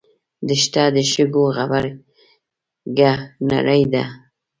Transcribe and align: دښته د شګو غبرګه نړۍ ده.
دښته 0.47 0.83
د 0.95 0.97
شګو 1.11 1.43
غبرګه 1.55 3.13
نړۍ 3.49 3.81
ده. 3.93 4.03